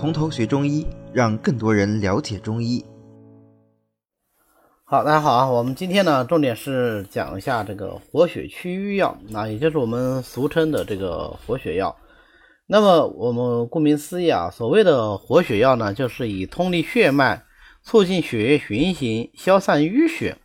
[0.00, 2.82] 从头学中医，让更多人了解中医。
[4.82, 5.50] 好，大家好啊！
[5.50, 11.94] 我们今天呢，重点是讲一下这个活血祛瘀药，那也就是我们俗称的这个活血药。
[12.66, 17.44] 那么我们顾名思义啊，所谓的活血药呢，就是以通利血脉、
[17.82, 20.38] 促进血液循行、消散淤血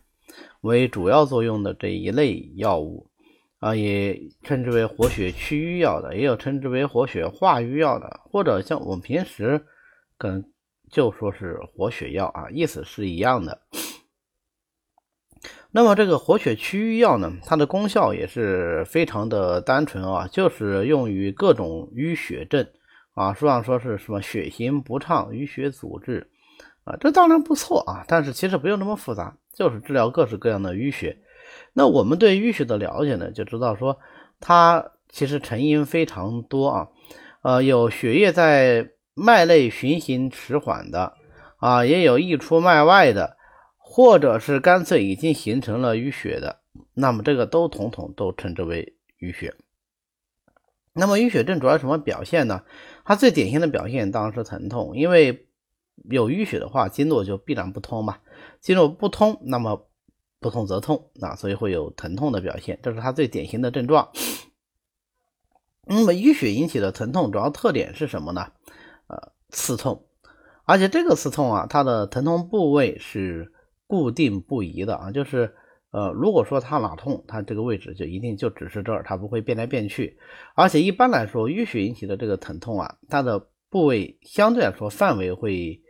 [0.60, 3.06] 为主要作用的这一类药物
[3.58, 9.64] 啊，也称之为活血祛瘀药的，也有称之为活血化瘀药的，或者像我们平时
[10.18, 10.44] 可能
[10.90, 13.62] 就说是活血药啊，意思是一样的。
[15.70, 22.66] 那么这个活血祛瘀药呢，它的功效也是非常的单纯啊，就是用于各种淤血症
[23.14, 26.30] 啊，书上说是什么血行不畅、淤血阻滞
[26.84, 31.18] 啊，这当然不错啊，但是其实不用那么复杂，就是治疗各式各样的淤血。
[31.76, 33.98] 那我们对淤血的了解呢，就知道说
[34.40, 36.88] 它其实成因非常多啊，
[37.42, 41.12] 呃，有血液在脉内循行迟缓的
[41.58, 43.36] 啊，也有溢出脉外的。
[43.88, 46.58] 或者是干脆已经形成了淤血的，
[46.92, 49.54] 那么这个都统统都称之为淤血。
[50.92, 52.64] 那么淤血症主要什么表现呢？
[53.04, 55.46] 它最典型的表现当然是疼痛，因为
[56.10, 58.18] 有淤血的话，经络就必然不通嘛。
[58.60, 59.88] 经络不通，那么
[60.40, 64.10] 不痛则痛，那所以会有疼痛的表现，这是它最典型的症状。
[65.86, 68.52] 那么淤血引起的疼痛主要特点是什么呢？
[69.08, 70.06] 呃，刺痛，
[70.64, 73.52] 而且这个刺痛啊，它的疼痛部位是。
[73.88, 75.54] 固定不移的啊，就是
[75.92, 80.18] 呃，如果说它哪痛，它这个位置就一定就只是这儿，它不会变来变去。
[80.56, 85.80] 而且一般来说，淤血引起的这个疼痛啊，它的部位相对来说范围会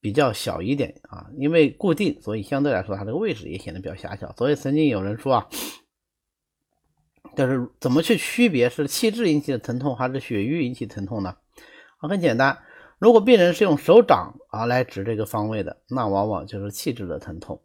[0.00, 4.32] 比较小一点啊，因为固定，所以相对来说它这个位置也显得比较狭小。
[4.32, 5.48] 所以曾经有人说啊，
[7.36, 11.36] 但是怎么去区别是气滞引起的疼痛还是血瘀引起疼痛呢？
[11.98, 12.58] 啊，很简单。
[12.98, 17.56] 如果病人是用手掌啊来指这个方位的，那往往就是气滞的疼痛；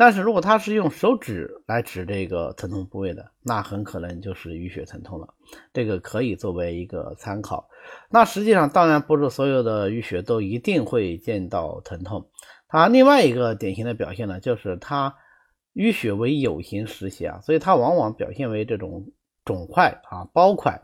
[0.00, 5.34] 但是如果他是用手指来指这个疼痛部位的，那很可能就是淤血疼痛了。
[5.74, 7.68] 这个可以作为一个参考。
[8.08, 12.30] 那实际上，当然不是所有的淤血都一定会见到疼痛。
[12.66, 15.14] 它另外一个典型的表现呢，就是它
[15.74, 19.12] 淤血为有形实邪啊，所以它往往表现为这种
[19.44, 20.80] 肿块啊、包块，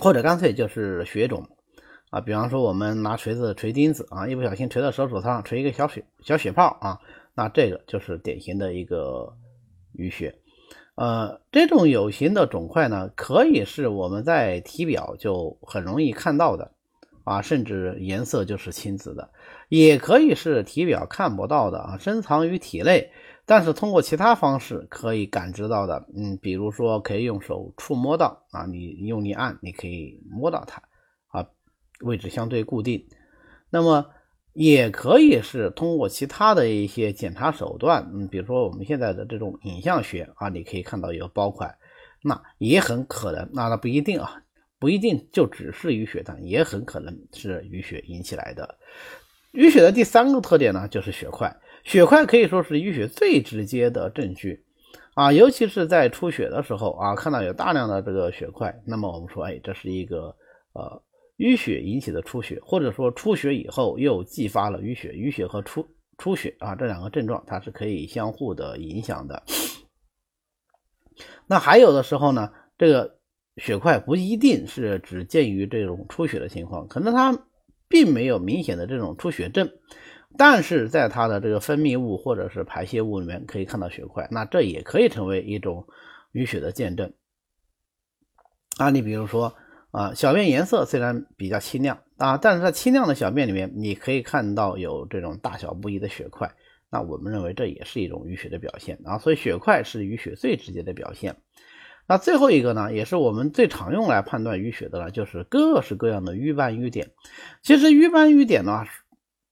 [0.00, 1.44] 或者干脆就是血肿。
[2.10, 7.00] 啊，比方说我们拿锤子锤钉子啊，一不小心锤到手指头上，锤一个小血小血泡啊，
[7.34, 9.36] 那这个就是典型的一个
[9.94, 10.38] 淤血。
[10.94, 16.72] 呃，这种有形的肿块呢，可以是我们在体表就很容易看到的
[17.24, 19.30] 啊，甚至颜色就是青紫的，
[19.70, 23.10] 也可以是体表看不到的啊，深藏于体内，
[23.46, 26.06] 但是通过其他方式可以感知到的。
[26.14, 30.82] 嗯，比如说可以用手触摸到啊，你用力按，你可以摸到它
[31.28, 31.48] 啊。
[32.02, 33.06] 位置相对固定，
[33.70, 34.10] 那么
[34.54, 41.74] 也可以是通过其他的一些检查手段，嗯，比如说我们现在的这种影像学啊，你可以看到有包块，
[42.22, 44.42] 那也很可能，那那不一定啊，
[44.78, 48.76] 不一定就只是淤血，但也很可能是淤血引起来的。
[49.54, 54.62] 淤血的第三个特点呢，就是血块，血块可以说是淤血最直接的证据
[55.14, 60.36] 啊，尤其是在出血的时候啊，看到有大量的这个血块，那么我们说，哎，这是一个
[60.74, 61.02] 呃。
[61.42, 65.84] 淤血引起的出血，或者说出血以后又继发了淤血，淤血和出
[66.16, 69.42] 出血啊这两个症状它是可以相互的影响的。
[71.48, 73.18] 那还有的时候呢，这个
[73.56, 77.36] 血块不一定是只见于这种出血的情况，可能它
[77.88, 79.68] 并没有明显的这种出血症，
[80.38, 85.88] 但是在它的这个分泌物或者是排泄物里面可以看到血块，那这也可以成为一种
[86.34, 87.12] 淤血的见证。
[88.76, 89.52] 啊，你比如说。
[89.92, 96.50] 啊，小便颜色虽然比较清亮啊，但是在清亮的小便里面，你可以看到有这种大小不一的血块。
[96.90, 101.36] 那我们认为这也是一种淤血的表现啊，所以血块是淤血最直接的表现。
[102.08, 107.10] 那最后一个呢，也是我们最常用来判断淤血的呢，就是各式各样的瘀斑瘀点。
[107.62, 108.84] 其实瘀斑瘀点呢，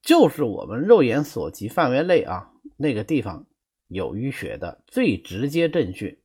[0.00, 2.48] 就是我们肉眼所及范围内啊
[2.78, 3.44] 那个地方
[3.88, 6.22] 有淤血的最直接证据。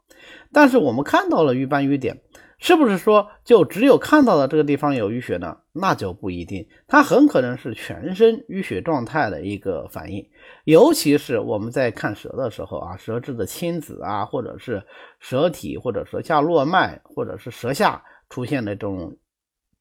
[0.53, 2.21] 但是我们看到了瘀斑瘀点。
[2.65, 5.55] 是不是说就只有看到的这个地方有淤血呢？
[5.71, 10.27] 那就不一定，它很可能是全身淤血状态的一个反应。
[10.63, 14.83] 尤其是我们在看舌的时候啊，舌质的青紫啊，或者是
[15.19, 19.15] 舌体或者舌下络脉，或者是舌下出现的这种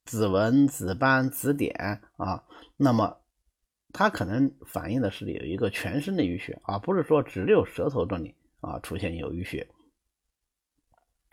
[0.05, 2.45] 紫纹、紫斑、紫点啊，
[2.77, 3.17] 那么
[3.95, 9.67] 它可能反映的是有一个全身的淤血啊，不是说只有舌头这里啊出现有淤血。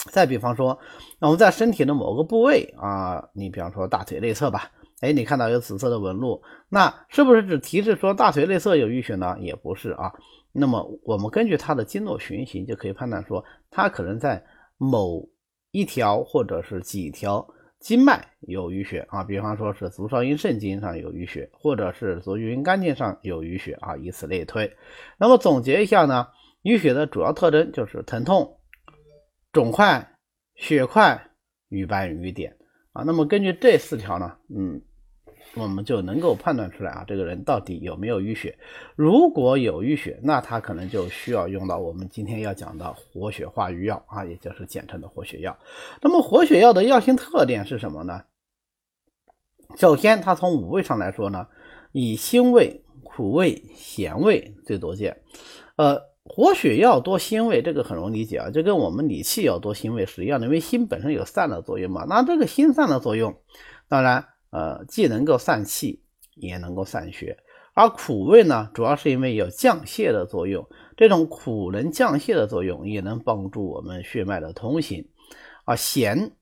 [0.10, 0.78] 再比方说，
[1.20, 4.72] 那我们在身体的某个部位啊，你比方说大腿内侧吧，
[5.02, 9.38] 哎，你看到有紫色的纹路，那是不是只提示说大腿内侧有淤血呢？
[9.40, 10.12] 也不是啊。
[10.52, 14.44] 那么我们根据它的经络循行，就可以判断说，它可能在
[14.78, 15.30] 某
[15.72, 17.48] 一条或者是几条
[17.80, 19.24] 经脉有淤血啊。
[19.24, 24.76] 比方说是足少阴肾经上有淤血，或者是足厥阴肝经上有淤血啊，以此类推。
[25.18, 26.28] 那么总结一下呢，
[26.64, 28.58] 淤血的主要特征就是疼痛、
[29.52, 30.18] 肿块、
[30.56, 31.30] 血块、
[31.70, 32.58] 瘀斑、瘀点
[32.94, 33.04] 啊。
[33.04, 34.82] 那么根据这四条呢，嗯。
[35.56, 38.58] 我们就能够判断出来啊，这个人到底有没有淤血。
[38.96, 45.58] 如果有淤血，那他可能就需要用到我们今天要讲的活血化瘀药啊，也就是简称的活血药。
[46.02, 48.24] 那么活血药的药性特点是什么呢？
[49.76, 51.48] 首先，它从五味上来说呢，
[51.92, 55.22] 以辛味、苦味、咸味最多见。
[55.76, 56.02] 呃，
[56.34, 62.06] 活血药多辛味，这个很容易理解啊，就跟我们理气药多辛味是一样的，因为辛本身有散的作用嘛。
[62.08, 63.36] 那这个辛散的作用，
[63.88, 64.26] 当然。
[64.54, 66.04] 呃，既能够散气，
[66.36, 67.38] 也能够散血。
[67.74, 70.68] 而苦味呢，主要是因为有降泄的作用。
[70.98, 75.08] 这种苦能降泄的作用，也能帮助我们血脉的通行。
[75.64, 76.34] 啊，咸，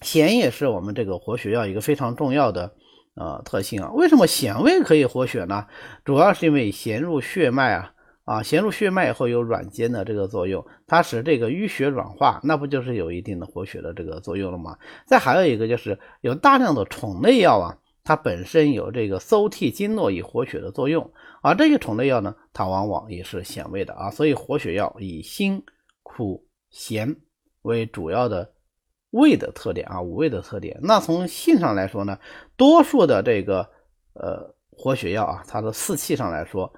[0.00, 2.74] 咸也是我们这个活血药一个非常重要的
[3.16, 3.90] 呃特性啊。
[3.92, 5.66] 为什么咸味可以活血呢？
[6.04, 7.92] 主要是因为咸入血脉啊。
[8.26, 14.76] 啊，咸入血脉以后有软坚的这个作用，它使这个淤血软化，那不就是有一定的活血的这个作用了吗？
[15.06, 21.08] 再还有一个就是有大量的宠类药啊，它本身有这个馊替经络以活血的作用，
[21.40, 25.62] 而这些宠类药呢，它往往也是咸味的啊，所以活血药以辛、
[26.02, 27.14] 苦、咸
[27.62, 28.50] 为主要的
[29.16, 30.78] 味的特点啊，五味的特点。
[30.82, 32.18] 那从性上来说呢，
[32.56, 33.68] 多数的这个
[34.14, 36.72] 呃活血药啊，它的四气上来说。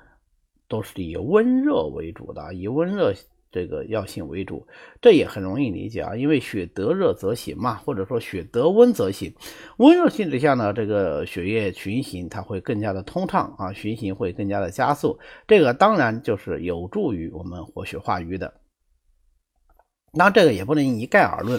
[0.71, 3.15] 都是以温热为主的，以温热
[3.51, 4.67] 这个药性为主，
[5.01, 9.35] 这也很容易理解啊，因为血得热则行嘛，或者说血得温则行。
[9.79, 18.53] 温热性质下呢，这个血液循行它会更加的通畅啊，循行会更加的加速，这个当然就是有助于我们活血化瘀的。
[20.13, 21.59] 那这个也不能一概而论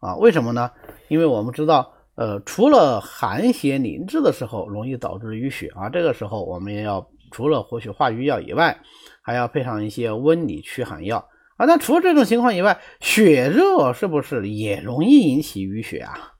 [0.00, 0.70] 啊，为什么呢？
[1.08, 7.08] 因为我们知道，呃，除了寒邪凝滞的时候容易导致淤血啊，这个时候我们也要。
[7.32, 8.76] 除了活血化瘀药以外，
[9.22, 11.64] 还要配上一些温里驱寒药啊。
[11.64, 16.32] 那除了这种情况以外，血热是不是也容易引起淤血啊？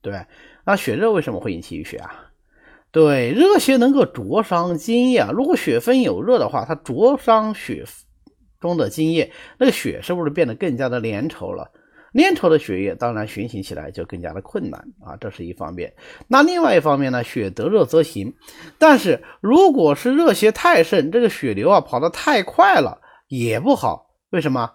[0.00, 0.24] 对，
[0.64, 2.30] 那血热为什么会引起淤血啊？
[2.92, 7.84] 对，热邪能够灼伤津液啊，如果血分有热的话，它灼伤血
[8.60, 11.68] 中的津液，那个血是不是变得更加的粘稠了？
[12.14, 15.92] 粘稠的血液当然循行起来就更加的困难啊，这是一方面。
[16.26, 18.34] 那另外一方面呢，血得热则行，
[18.78, 24.10] 但是如果是热邪太盛，这个血流啊跑得太快了也不好。
[24.30, 24.72] 为什么？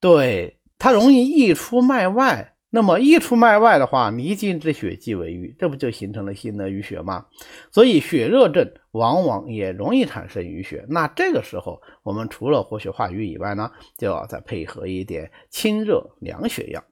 [0.00, 2.49] 对，它容易溢出脉外。
[2.72, 7.26] 那么一出脉外的话，离经之血即为瘀，这不就形成了新的淤血吗？
[7.72, 10.86] 所以血热症往往也容易产生淤血。
[10.88, 16.84] 那这个时候，我们除了活血化瘀以外呢，就要再配合一点清热凉血药。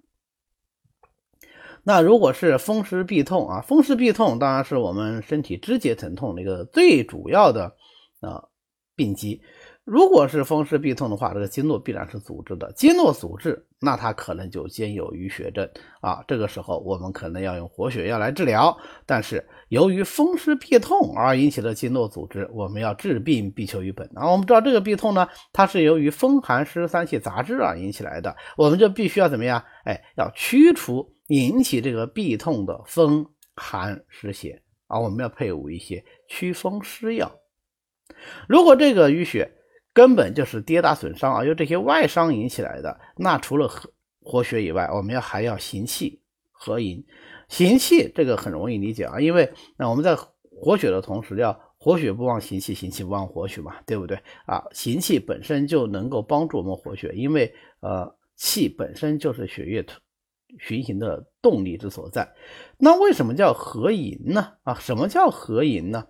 [1.84, 7.76] 那如果是风湿痹痛啊，风湿痹痛当然是我们身体肢节疼痛的一个最主要的
[8.20, 8.48] 啊
[8.96, 9.42] 病机。
[9.90, 15.66] 如果是风湿痹痛的话，这个经络必然是阻滞的，经络阻滞，那它可能就兼有淤血症
[16.02, 16.23] 啊。
[16.28, 18.76] 这个时候我们可能要用活血药来治疗。
[19.07, 24.30] 但是由于风湿痹痛而引起的经络阻滞，我们要治病必求于本啊。
[24.30, 29.64] 我们知道这个痹痛呢，它是由于风寒湿三气杂质而引起来的，我们就必须要怎么样？
[29.85, 33.25] 哎，要驱除引起这个痹痛的风
[33.57, 35.00] 寒湿邪啊。
[35.00, 37.33] 我们要配伍一些祛风湿药。
[38.47, 39.50] 如果这个淤血，
[39.99, 43.00] 根本就是跌打损伤啊，由这些外伤引起来的。
[43.17, 43.90] 那除了活
[44.23, 46.21] 活血以外，我们要还要行气
[46.52, 47.05] 合营。
[47.49, 50.17] 行气这个很容易理解啊，因为那我们在
[50.52, 54.62] 活血的同时，要活血不忘行气，行气不忘活血嘛，对不对啊？
[54.71, 59.85] 行气本身就能够帮助我们活血，因为呃，气本身就是血液
[60.61, 62.33] 循行的动力之所在。
[62.78, 64.52] 那为什么叫合营呢？
[64.62, 66.07] 啊，什么叫合营呢？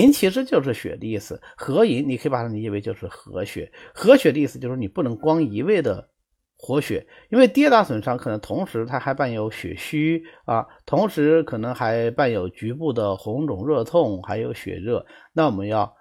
[0.00, 3.70] 银其实就是血的意思，合银你可以把它理解为就是合血。
[3.94, 6.08] 合血的意思就是你不能光一味的
[6.56, 15.04] 活血，因为跌打损伤可能同时它还伴有血虚啊，同时可能还伴有局部的红肿热痛，还有血热。
[15.32, 15.94] 那我们要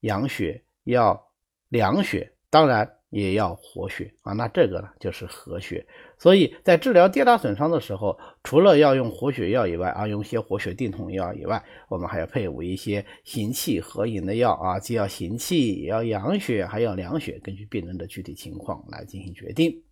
[0.00, 1.20] 养血，要
[1.68, 2.98] 凉血，当然。
[3.14, 5.86] 也要活血啊，那这个呢就是合血。
[6.18, 19.84] 所以在治疗跌打损伤的时候，除了要用活血药以外啊，用一些活血定痛药以外，我们还要配伍一些行气合营的药啊，既要行气，也要养血，还要凉血，根据病人的具体情况来进行决定。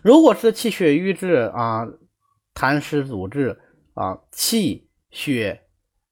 [0.00, 1.86] 如果是气血瘀滞啊，
[2.54, 3.60] 痰湿阻滞
[3.92, 5.64] 啊，气血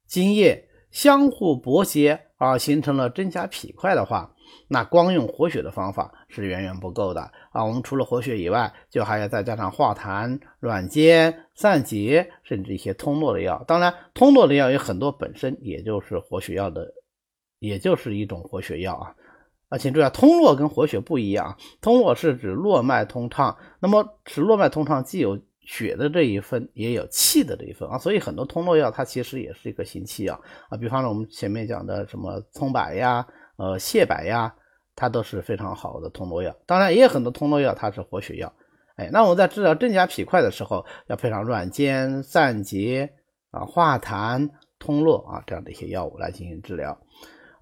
[0.06, 4.34] 津液相互搏结啊，形成了真假痞块的话，
[4.68, 7.20] 那光用活血的方法是远远不够的
[7.52, 7.64] 啊。
[7.64, 13.62] 我们除了活血以外，就还要再加上化痰、软坚、散结，甚至一些通络的药。
[13.66, 16.94] 当然，通络的药有很多本身也就是活血药的，
[17.58, 19.14] 也就是一种活血药啊。
[19.68, 21.56] 啊，请注意啊，通络跟活血不一样。
[21.80, 27.98] 通络是指络脉通畅，那么使络脉通畅，既有血的这一份，也有气的这一份啊。
[27.98, 30.76] 所以很多通络药它其实也是一个行气药啊。
[30.76, 33.26] 比方说我们前面讲的什么葱柏呀、
[33.56, 34.54] 呃蟹白呀，
[34.96, 36.54] 它都是非常好的通络药。
[36.66, 38.52] 当然也有很多通络药它是活血药。
[38.96, 43.10] 哎，那我们在治疗真假痞块的时候，要配上软坚、散结
[43.50, 46.98] 啊、化痰、通络啊这样的一些药物来进行治疗。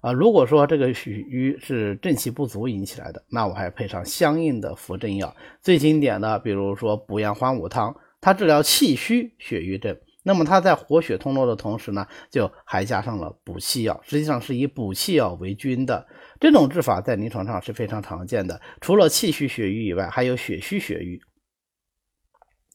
[0.01, 5.35] 啊，如果说这个血瘀是正气不足引起来的，那我还配上相应的扶正药。
[5.61, 9.99] 最经典的，比如说补阳还五汤，它治疗气虚血瘀症。
[10.23, 16.07] 那么它在活血通络的同时呢，就还加上了补气药，实际上是以补气药为君的。
[16.39, 18.61] 这种治法在临床上是非常常见的。
[18.79, 21.19] 除了气虚血瘀以外，还有血虚血瘀。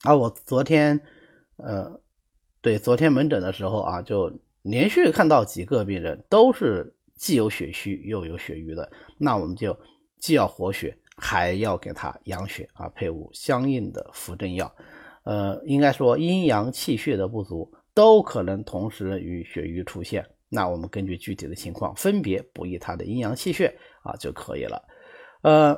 [0.02, 1.00] 啊，我昨天，
[1.56, 2.00] 呃，
[2.60, 6.94] 对，昨天门诊的时候啊，就连续看到几个病人都是。
[7.16, 9.76] 既有血虚又有血瘀的，那我们就
[10.18, 14.74] 既要活血，还要给他养血啊，配伍相应的扶正药。
[15.22, 20.24] 呃，应该说阴阳气血的不足都可能同时与血瘀出现。
[20.48, 24.82] 那我们根据具体的情况分别补益他的阴阳气血啊就可以了。
[25.42, 25.76] 呃，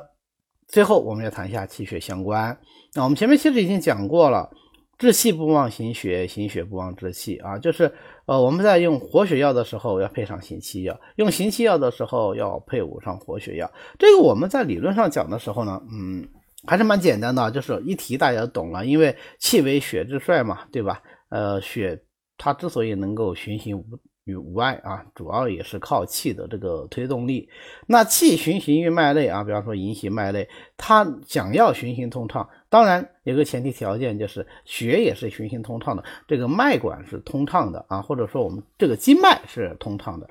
[0.67, 2.59] 最后我们要谈一下气血相关。
[2.93, 4.51] 那我们前面其实已经讲过了。
[4.97, 7.93] 治气不忘行血，行血不忘治气啊，就是
[8.25, 13.71] 呃，我们在用活血药的时候要配上行气药，用行气药的时候要配伍上活血药。
[13.99, 16.27] 这个我们在理论上讲的时候呢，嗯，
[16.65, 21.01] 还是蛮简单的，就是一提大家懂了，因为气为血之帅嘛，对吧？
[21.29, 22.01] 呃，血
[22.37, 23.85] 它之所以能够循行无。
[24.27, 27.47] 与无碍啊，主要也是靠气的这个推动力。
[27.87, 40.29] 那气循行于脉内啊，比方说引起脉内，它想要循行通畅，当然有个前提条件就是血也是循行通畅的，这个脉管是通畅的啊，或者说我们这个经脉是通畅的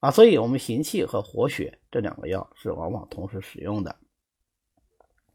[0.00, 3.94] 啊，所以我们行气和活血这两个药是往往同时使用的。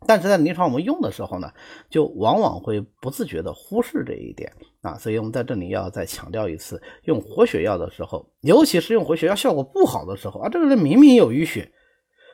[0.05, 1.51] 但是在临床我们用的时候呢，
[1.89, 11.72] 就往往会不自觉的忽视这一点啊，所以我们在这里要再强调一次，用活血药的时候，尤其是用活血药效果不好的时候啊，这个人明明有淤血，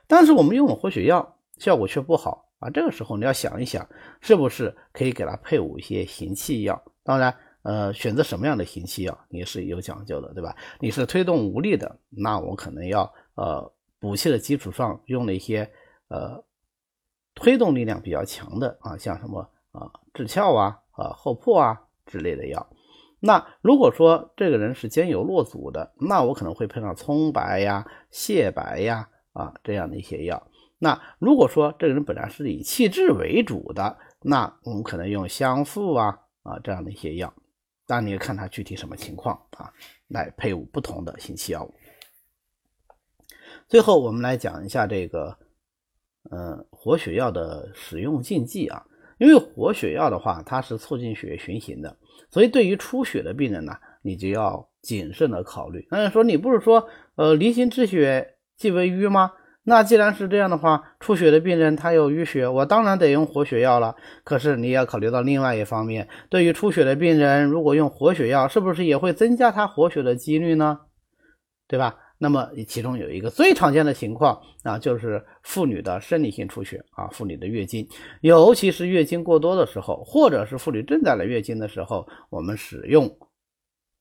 [0.08, 3.88] 但是我们用了活血药效果却不好啊，这个时候你要想一想，
[4.22, 6.82] 是不是可以给他配伍一些行气药？
[7.04, 10.56] 当然，呃，选择什么样的行气药也是有讲究的，对吧？
[10.80, 15.70] 你是推动无力的，那我可能要呃补气的基础上用了一些
[16.08, 16.44] 呃。
[17.36, 22.70] 推动力量比较强的啊，像什么啊治窍啊啊后破啊之类的药。
[23.20, 30.48] 那如果说这个人是兼有络阻的，那我可能会配上葱白呀、蟹白呀啊这样的一些药。
[30.84, 37.34] 那如果说这个人本来是以气滞为主的，那我们可能用香附啊啊这样的一些药。
[37.88, 39.72] 当然你要看他具体什么情况啊，
[40.10, 41.74] 来配伍不同的行气药物。
[43.68, 45.38] 最后我们来讲一下这个。
[46.32, 48.82] 呃，活血药的使用禁忌啊，
[49.18, 51.98] 因为活血药的话，它是促进血液循行的，
[52.32, 55.86] 所以对于出血的病人呢，你就要谨慎的考虑。
[55.92, 59.34] 那说你不是说，呃，离心止血即为瘀吗？
[59.66, 63.96] 那既然是这样的话，出血的病人他有淤血，我当然得用活血药了。
[64.24, 70.80] 可是你要考虑到另外一方面，对于出血的病人，如果用活血药，是不是也会增加他活血的几率呢？
[71.68, 71.96] 对吧？
[72.20, 77.86] 那么其中有一个最常见的情况啊，就是妇女的生理性出血啊，妇女的月经，
[78.22, 83.10] 尤其是月经过多的时候，或者是妇女正在来月经的时候，我们使用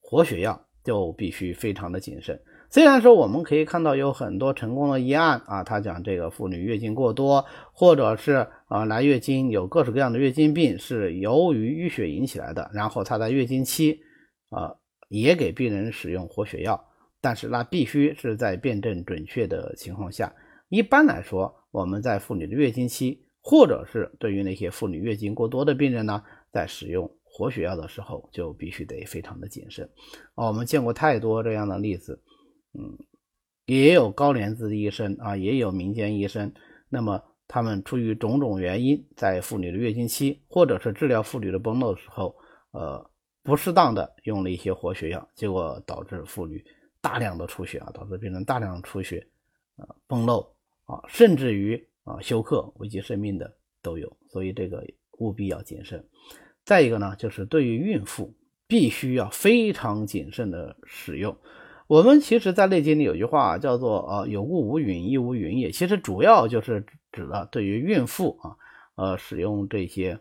[0.00, 2.40] 活血药就必须非常的谨慎。
[2.72, 14.00] 虽然说我们可以看到有很多成功的医案啊，他讲这个妇女月经过多，或者是啊来月经有各式各样的月经病是由于淤血引起来的，然后她在月经期
[14.48, 14.74] 啊
[15.10, 16.82] 也给病人使用活血药。
[17.20, 20.34] 但是那必须是在辩证准确的情况下。
[20.70, 29.84] 一般来说，我们在妇女的月经期，或者是对于那些妇女月经过多的病人呢，在使用活血药的时候，就必须得非常的谨慎。
[30.34, 32.18] 啊，我们见过太多这样的例子，
[32.74, 32.98] 嗯，
[33.66, 36.52] 也有高年资的医生啊，也有民间医生，
[36.88, 42.36] 那么他们出于种种原因，在妇女的月经期，或者是治疗妇女的崩漏的时候，
[42.72, 43.10] 呃，
[43.42, 46.64] 不适当的用了一些活血药，结果导致妇女。
[47.00, 49.26] 大量的出血啊，导致病人大量出血，
[49.74, 51.74] 啊崩漏啊，甚至于
[52.04, 53.52] 啊休克危及生命的
[53.82, 54.86] 都有，所以这个
[55.18, 56.08] 务必要谨慎。
[56.64, 58.32] 再一个呢，就是对于孕妇，
[58.68, 61.36] 必须要非常谨慎的使用。
[61.92, 68.56] 我们其实，在《内经》里有句话叫做“呃，有物无允，亦无允也”，其实主要就是指了对于孕妇啊，
[68.94, 70.18] 呃，使用这些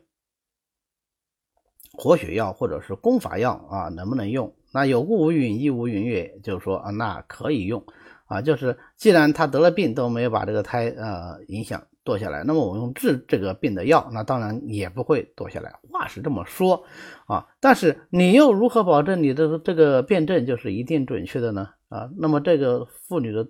[1.94, 4.54] 活血药或者是攻伐药啊，能不能用？
[4.74, 7.86] 那有物无允，亦无允也，就是说啊，那可以用
[8.26, 11.88] 啊，就是既然他得了病都没有把这个胎呃影响。
[12.04, 15.72] 堕下来，那么我用治这个病的药，那当然也不会堕下来。
[15.92, 16.84] 话是这么说
[17.28, 21.70] 啊，但是你又如何保证你的这个辩证就是一定准确的呢？
[21.90, 23.48] 啊，那么这个妇女的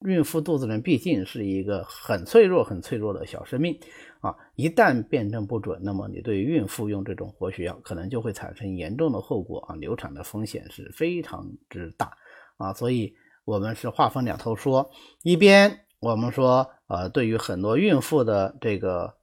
[0.00, 3.78] 孕妇肚子里毕竟是一个很脆弱、很脆弱的小生命
[4.20, 12.12] 啊，一旦辩证不准，那么你对孕妇用这种活血药，可能就会产生严重的后果啊，流产的风险是非常之大
[12.58, 12.74] 啊。
[12.74, 13.14] 所以
[13.46, 14.90] 我们是话分两头说，
[15.22, 15.83] 一边。
[16.04, 19.14] 我们说，呃，对于很多孕妇的这个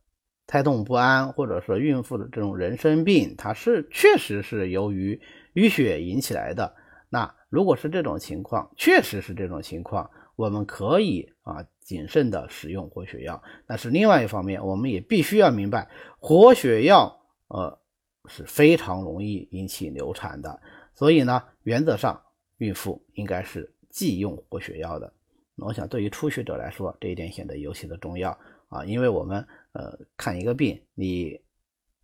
[0.48, 5.22] 胎动不安，或者说孕妇的这种人生病，它是确实是由于
[5.54, 6.74] 淤血引起来的。
[7.08, 13.44] 那如果是这种情况，确实是这种情况，我们可以啊谨慎的使用活血药。
[13.68, 17.16] 但是另外一方面，我们也必须要明白，活血药
[17.50, 17.78] 呃
[18.26, 20.60] 是非常容易引起流产的。
[20.96, 22.20] 所以呢，原则上
[22.58, 25.14] 孕妇应该是忌用活血药的。
[25.62, 28.38] 我想，对于初学者来说，这一点显得尤其的重要
[28.68, 31.40] 啊，因为我们呃看一个病，你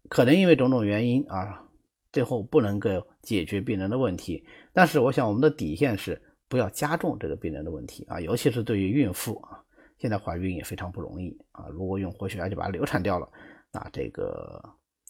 [0.10, 1.68] 可能因为种种原因啊，
[2.12, 2.90] 最后不能够
[3.24, 4.46] 解决病人的问题。
[4.74, 9.60] 但是，我想我们的底线是不要加重这个病人的问题啊，尤其是对于孕妇啊，
[9.98, 11.66] 现在怀孕也非常不容易啊。
[11.72, 13.28] 如果用活血药就把它流产掉了，
[13.74, 14.64] 那这个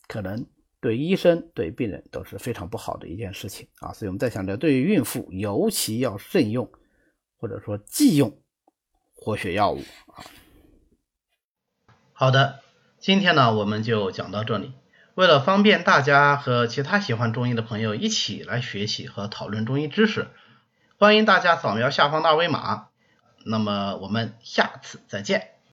[0.08, 0.46] 可能
[0.80, 3.92] 对医生对病人都是非常不好的一件事情啊。
[3.92, 6.66] 所以我们在想着，对于孕妇尤其要慎用。
[7.38, 8.39] 或者说忌用
[9.13, 10.25] 活血药物啊。
[12.13, 12.62] 好的，
[13.00, 14.73] 今天呢我们就讲到这里。
[15.15, 20.28] 为了方便大家和其他喜欢中医的朋友一起来学习和讨论中医知识，
[21.00, 22.89] 欢迎大家扫描下方的二维码。
[23.45, 25.57] 那么我们下次再见。